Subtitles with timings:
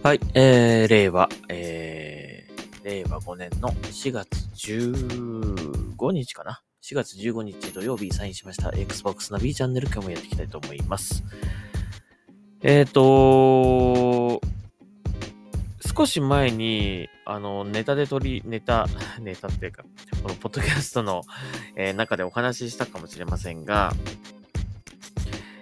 [0.00, 11.24] はい、えー、令和、えー、令和5年の4月15日かな ?4 月15日土曜日サインしました Xbox ナビチャンネル今日もやっていきたいと思います。
[12.62, 14.40] えーと
[15.84, 18.86] 少し前に、あの、ネタで取り、ネタ、
[19.18, 19.82] ネタっていうか、
[20.22, 21.22] このポッドキャストの、
[21.74, 23.92] えー中でお話ししたかもしれませんが、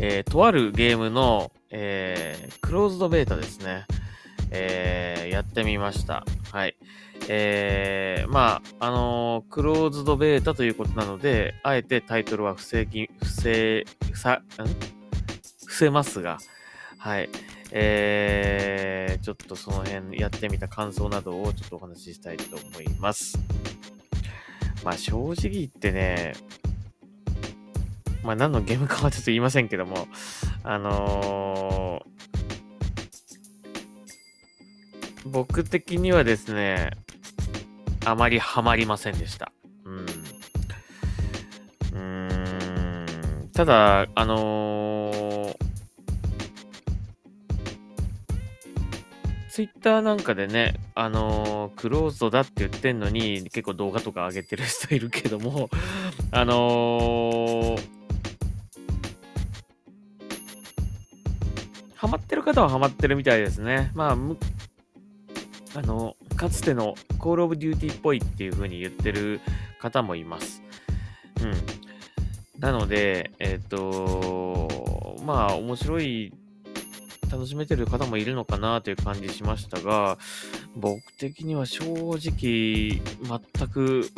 [0.00, 3.86] えーとあるゲームの、えークローズドベータですね。
[4.50, 6.24] えーやってみました。
[6.52, 6.76] はい。
[7.28, 13.84] えーまあ、あのークローズドベータということなので、あえてタイトルは不正き、不正、
[14.14, 14.66] さ、ん？
[15.66, 16.38] 伏せますが、
[16.98, 17.28] はい。
[17.70, 23.38] えー、ちょっとその辺やってみた感想などをちょっとお話ししたいと思います。
[24.82, 26.32] まあ正直言ってね、
[28.24, 30.08] まあ何のゲームかはちょっと言いませんけども、
[30.64, 32.02] あの
[35.26, 36.90] 僕的にはですね、
[38.04, 39.52] あまりハマりませんでした。
[39.84, 39.98] うん。
[40.00, 43.50] うーん。
[43.52, 45.56] ただ、あのー
[49.50, 55.68] ツイッターなんかでね、あのークローズドだって言ってんのに、結構動画とか上げてる人いるけども、
[56.30, 57.98] あのー
[61.96, 63.90] ハマってる方はハマってるみたいですね。
[63.94, 64.16] まあ、
[65.78, 69.40] あの、かつての Call of Duty っぽいっていう風に言ってる
[69.80, 70.60] 方もいます。
[71.40, 72.60] うん。
[72.60, 76.32] なので、えっ、と、まあ、面白い、
[77.30, 80.18] 楽しめてる方もいるのかなという感じしましたが、
[80.74, 84.10] 僕的には正直、全く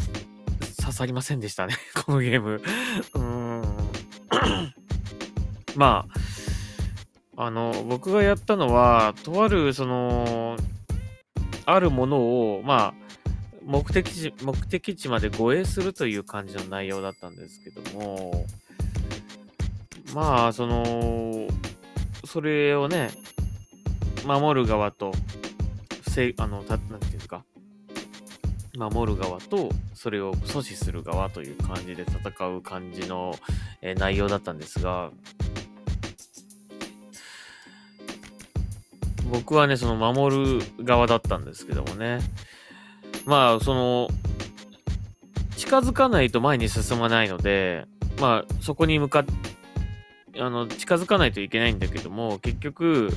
[0.80, 1.74] 刺さりませんでしたね、
[2.06, 2.62] このゲーム。
[3.14, 3.62] うーん。
[5.76, 6.06] ま
[7.36, 10.56] あ、あの、僕がやったのは、とある、その、
[11.66, 12.94] あるものを、まあ、
[13.64, 18.46] 目的地、目的地まで護衛するという感じの内容だったんですけども、
[20.14, 21.46] まあ、その、
[22.24, 23.10] それをね、
[24.26, 25.12] 守る側と、
[26.08, 27.44] せあの、たなんていうんですか、
[28.76, 33.34] 守る側と、それを阻止する側という感じで戦う感じの、
[33.82, 35.10] えー内容だったんですが、
[39.30, 42.20] 僕はね、その守る側だったんですけどもね。
[43.26, 44.08] まあ、その、
[45.56, 47.84] 近づかないと前に進まないので、
[48.20, 49.24] まあ、そこに向かっ、
[50.38, 53.10] あの、近づかないといけないんだけども、結局、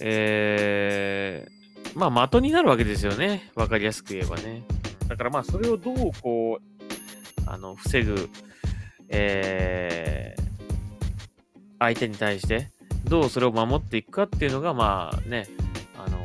[0.00, 3.50] えー、まあ、的になるわけですよね。
[3.54, 4.64] わかりやすく言えばね。
[5.08, 8.28] だからまあ、それをどう、こう、あの、防ぐ、
[9.08, 10.42] えー、
[11.78, 12.70] 相手に対して、
[13.04, 15.46] どうそれを守っていくかっていうのが、まあね、
[15.96, 16.18] あの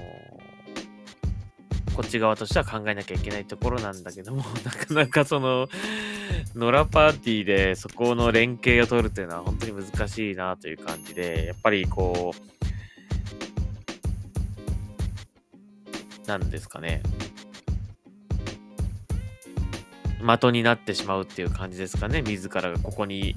[1.96, 5.68] こっち側としては考えなきゃいけないところなんだけども、 なかなかその、
[6.56, 12.34] 野良パーティーでそこの連携を取るっていうのは本当に難しいなという感じで、やっぱりこ
[16.26, 17.02] う、なんですかね。
[20.24, 22.22] 的になってしまうっていう感じですかね。
[22.22, 23.36] 自らがここに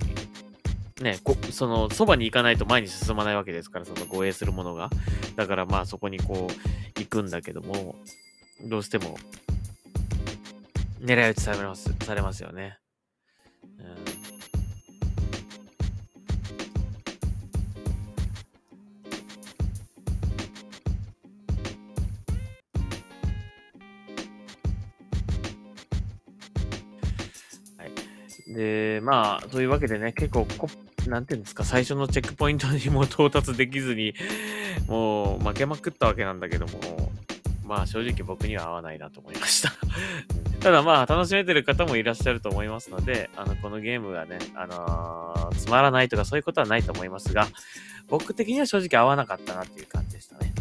[1.00, 4.88] ね、こその、そばに行かないと前に進まないわけですから、その護衛するものが。
[5.36, 7.96] だからまあそこにこう、行くんだけども、
[8.64, 9.18] どうしても、
[11.00, 12.78] 狙い撃ちされます、されますよね。
[13.78, 13.88] うん。
[27.76, 27.84] は
[28.48, 28.54] い。
[28.54, 30.70] で、まあ、というわけでね、結構こ、
[31.10, 34.14] なんていうんですか、最初のチェックポイントにも到達できずに、
[34.88, 37.12] もう負けまくったわけなんだけども、
[37.64, 39.72] まあ正直僕には合わないなと思いました。
[40.60, 47.48] ただまあ楽しめてる方もいらっしゃると思いますので、あの、このゲームがね、あのーつまらないとかそういうことはないと思いますが、
[48.08, 50.52] 僕的には正直合わなかったなっていう感じでしたね。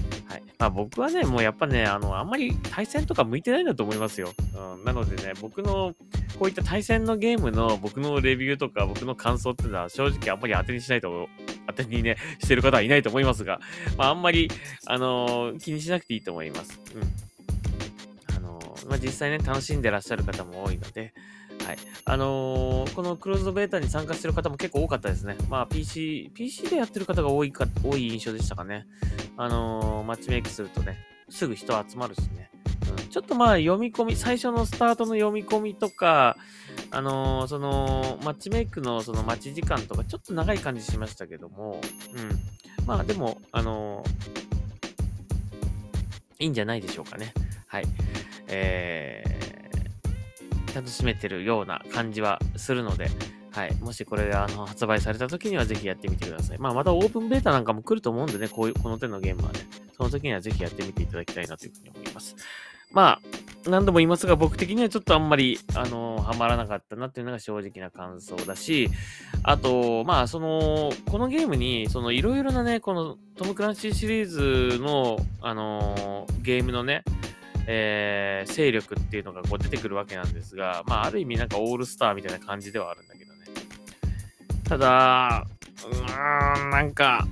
[0.58, 4.32] まあ僕はね、もうやっぱね、あの、あんまり対戦とか向いてないんだと思いますよ。
[4.78, 4.84] うん。
[4.86, 5.94] なのでね、僕の
[6.40, 11.28] こういった対戦のゲームの僕のレビューとか僕の感想っていうのは正直あんまり当てにしないと、
[11.68, 13.60] 当てにね、してる方はいないと思いますが、
[13.98, 14.50] まああんまり、
[14.86, 16.80] あのー気にしなくていいと思います。
[16.96, 18.36] うん。
[18.36, 21.14] あのーまあ実際ね、楽しんでらっしゃる方も多いので、
[21.66, 21.78] はい。
[22.06, 25.36] あのーこのクローズドベータに参加してる方も結構多かったですね。
[25.50, 28.86] まあ PC、PC でやってる方が多いか、多い印象でしたかね。
[29.38, 30.98] あのーマッチメイクするとね、
[31.30, 32.52] すぐ人集まるしね。
[32.90, 36.38] うん、ちょっとまあ読み込み、最初のスタートの読み込みとか、
[36.92, 41.82] あのーその、マッチメイクのその待ち時間とかちょっと長い感じしましたけども、
[42.14, 42.86] うん。
[42.86, 44.04] まあでも、あの
[46.38, 47.34] いいんじゃないでしょうかね。
[47.68, 47.86] はい。
[48.48, 49.25] えー、
[50.76, 53.10] 楽しめてるような感じはするので、
[53.52, 53.76] はい。
[53.76, 56.58] もしこれがあの発売された時にはぜひやってみてください。
[56.58, 59.60] まあ、またオープンベータなんかも来ると思うんでね、こういう、この手のゲームはね、
[59.96, 62.36] その時にはぜひやってみていただきたいなというふうに思います。
[62.92, 68.90] まあ、何度も言いますが、僕的にはちょっとあんまり、あの、ハマらなかったなっていうのが正直な感想だし、
[69.44, 77.04] あと、まあ、その、このゲームに、その、いろいろなね、このトム・クランシーシリーズの、あの、ゲームのね、
[77.68, 83.40] えー、勢力っていうのがこう出てくるわけなんですが、まあ、ある意味なんかオールスターみたいな感じではあるんだけどね。
[84.64, 85.48] ただ、
[85.84, 87.28] うーん、なんか、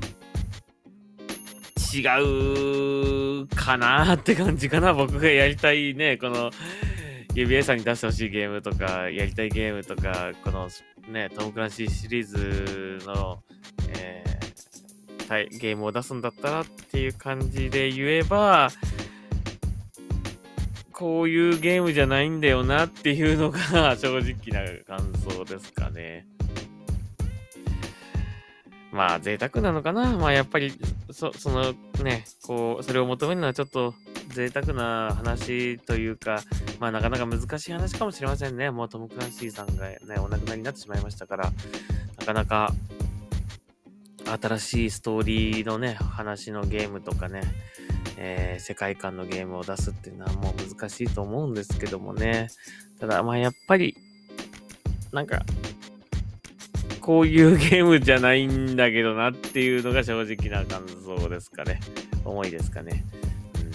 [1.93, 2.01] 違
[3.43, 4.93] うかなって感じかな。
[4.95, 6.49] 僕がやりたいね、この、
[7.35, 10.69] 指輪さんに出してほしいゲームとか、やりたいゲームとか、この
[11.07, 13.43] ね、トム・クランシーシリーズの、
[13.97, 18.69] えー、ゲームを出すんだったらっていう感じで言えば、
[20.93, 24.23] こういうゲームじゃないんだよなっていうのが正直
[24.53, 26.27] な感想ですかね。
[28.91, 30.15] まあ贅沢なのかな。
[30.17, 30.71] まあやっぱり、
[31.11, 31.73] そ、その
[32.03, 33.95] ね、こう、それを求めるのはちょっと
[34.29, 36.43] 贅沢な話というか、
[36.79, 38.69] まあなかなか難しい話かもしれませんね。
[38.69, 41.51] もうトム・クランシーさんがね、お亡くなりになってしまいましたから、
[42.19, 42.71] なかなか
[44.41, 47.41] 新しいストーリーのね、話のゲームとかね、
[48.17, 52.49] えー、世界観のゲームを出すっていうのはもう難しいと思うんですけどもね。
[52.99, 53.97] ただ、まあやっぱり、
[55.11, 55.43] なんか、
[57.01, 61.81] こういうゲームじゃないんだけどなっていうのが正直な感想ですかね。
[62.23, 63.03] 思いですかね。
[63.55, 63.71] うん、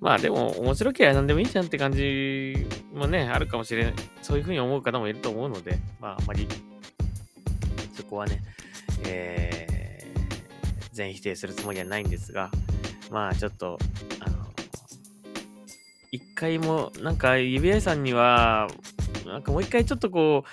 [0.00, 3.94] まあでも面白ければ何でもいいじゃんって感じもね、あるかもしれない。
[4.22, 6.48] そういうふうに思う方もいると思うので、まああまり
[7.94, 8.40] そこはね、
[9.06, 12.50] えー、全否定するつもりはないんですが、
[13.12, 13.78] まあちょっと、
[14.20, 14.46] あの、
[16.10, 18.66] 一回も、なんか指輪さんには、
[19.26, 20.48] なんかもう一回ちょっとこう、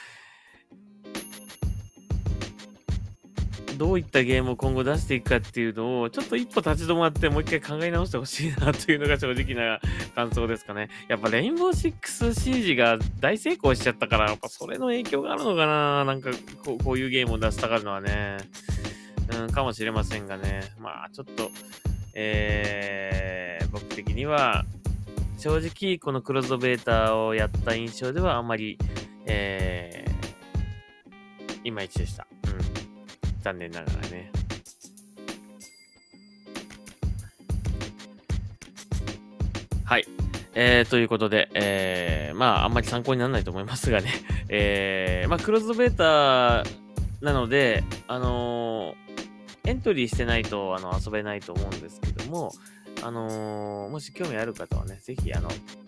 [3.77, 9.79] どういったゲームを今後出していくかっていうのを、ちょっと一歩立ち止まってもう一回考え直してほしいなというのが正直な
[10.15, 10.89] 感想ですかね。
[11.07, 16.31] やっぱレインボーシックスシージが大成功しちゃったから、やっぱそれの影響があるのかななんか
[16.65, 18.39] こうこういうゲームを出したがるのはね。
[19.31, 20.61] うん、かもしれませんがね。
[20.79, 21.51] まあちょっと、
[22.21, 24.65] えー、僕的には、
[25.37, 28.77] 正直このクローズドベータをやった印象ではあんまり、
[29.25, 32.27] えー、いまいちでした。
[32.43, 32.79] うん
[33.41, 34.31] 残念ながらね。
[39.85, 40.05] はい。
[40.55, 44.11] えー、ということで、えー、まあ、あんまり参考にならないと思いますがね。
[44.49, 46.65] えー、まあ、クローズドベータ
[47.21, 49.08] なので、あのー、
[49.69, 52.51] エントリーしてないと、あの、遊べないと思うんですけども、
[53.03, 55.47] あのー、もし興味ある方はね、ぜひ、あの、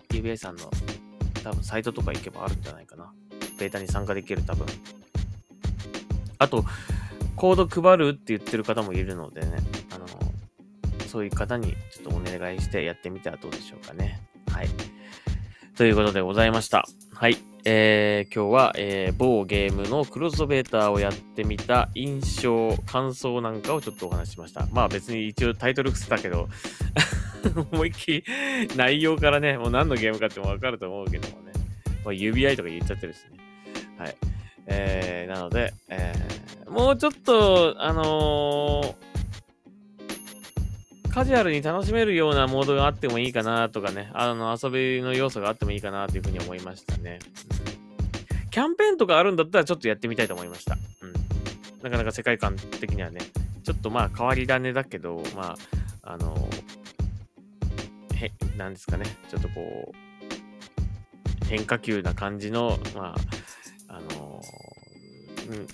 [0.10, 0.69] UBA さんの
[1.44, 3.12] 多分サイトとか行けばあるんじゃないかな。
[3.57, 4.68] ベータに参加できる多分。
[6.38, 6.63] あと、
[7.36, 9.57] コード配るって言ってる方もいるのでね、
[9.95, 10.06] あの、
[11.07, 14.21] そういう方にちょっとお願いしてやってみてはどうでしょうかね。
[14.52, 14.68] はい。
[15.76, 16.85] ということでございました。
[17.16, 17.50] はい。
[17.63, 24.68] えー、今日は、えー、某ゲームのクロスベーターをやってみた印象、感想なんかをちょっとお話ししました。
[24.71, 26.49] まあ別に一応タイトル伏せたけど
[27.71, 28.23] 思いっきり
[28.75, 31.51] 内容からね、もう何のゲームかってもわかると思うけどもね。
[32.03, 33.37] まあ、指合いとか言っちゃってるしね。
[33.97, 34.15] はい。
[34.65, 39.10] えー、なので、えー、もうちょっと、あのー、
[41.13, 47.19] カジュアルに楽しめるようなモードがあってもいいかなとかね、あの、遊びの要素があってもいいかなというふうに思いましたね。
[48.44, 50.77] うん、キャンペーンとかあるんだったらちょっとやってみたいと思いました。
[51.01, 51.13] うん。
[51.83, 53.19] なかなか世界観的にはね、
[53.63, 55.57] ちょっとまあ変わり種だけど、ま
[56.03, 56.47] あ、あの、
[58.15, 59.91] へ、なんですかね、ちょっとこ
[61.44, 63.15] う、変化球な感じの、ま
[63.89, 64.41] あ、あの
[65.49, 65.68] うん、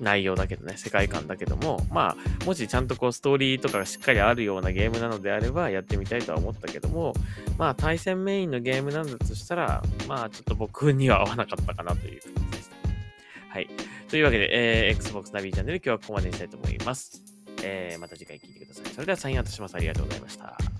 [0.00, 7.14] 内容だけどね、世界観だけども、まあ、もしちゃんとこうストーリーとかがしっかりあるようなゲームなのであればやってみたいとは思ったけども、
[7.58, 12.76] まあ対戦メインのゲームなんだとしたら、まあちょっと僕には合わなかったかなという感じでした。
[13.48, 13.68] はい。
[14.08, 17.22] というわけで、えー、Xbox ナビチャンネル今日はここまでにしたいと思います。
[17.62, 18.86] えー、また次回聞いてください。
[18.92, 19.74] それではサインアウトします。
[19.74, 20.75] ありがとうございました。